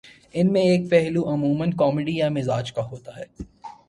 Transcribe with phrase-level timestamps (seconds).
[0.33, 3.25] ان میں ایک پہلو عمومًا کامیڈی یا مزاح کا ہوتا ہے